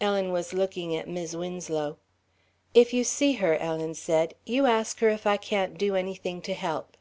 Ellen 0.00 0.32
was 0.32 0.52
looking 0.52 0.96
at 0.96 1.06
Mis' 1.06 1.36
Winslow: 1.36 1.96
"If 2.74 2.92
you 2.92 3.04
see 3.04 3.34
her," 3.34 3.56
Ellen 3.56 3.94
said, 3.94 4.34
"you 4.44 4.66
ask 4.66 4.98
her 4.98 5.10
if 5.10 5.28
I 5.28 5.36
can't 5.36 5.78
do 5.78 5.94
anything 5.94 6.42
to 6.42 6.54
help." 6.54 6.96